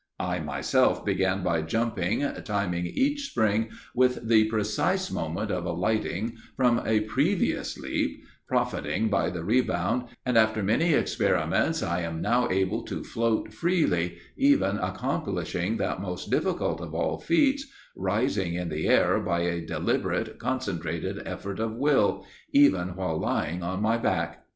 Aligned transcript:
I 0.19 0.39
myself 0.39 1.05
began 1.05 1.43
by 1.43 1.61
jumping, 1.61 2.21
timing 2.43 2.87
each 2.87 3.29
spring 3.29 3.69
with 3.93 4.27
the 4.27 4.45
precise 4.45 5.11
moment 5.11 5.51
of 5.51 5.63
alighting 5.65 6.37
from 6.57 6.81
a 6.87 7.01
previous 7.01 7.77
leap, 7.77 8.23
profiting 8.47 9.09
by 9.09 9.29
the 9.29 9.43
rebound, 9.43 10.05
and, 10.25 10.39
after 10.39 10.63
many 10.63 10.93
experiments 10.95 11.83
I 11.83 12.01
am 12.01 12.19
now 12.19 12.49
able 12.49 12.81
to 12.85 13.03
float 13.03 13.53
freely, 13.53 14.17
even 14.35 14.79
accomplishing 14.79 15.77
that 15.77 16.01
most 16.01 16.31
difficult 16.31 16.81
of 16.81 16.95
all 16.95 17.19
feats, 17.19 17.67
rising 17.95 18.55
in 18.55 18.69
the 18.69 18.87
air 18.87 19.19
by 19.19 19.41
a 19.41 19.61
deliberate 19.63 20.39
concentrated 20.39 21.21
effort 21.27 21.59
of 21.59 21.75
will, 21.75 22.25
even 22.51 22.95
while 22.95 23.19
lying 23.19 23.61
on 23.61 23.83
my 23.83 23.97
back. 23.97 24.45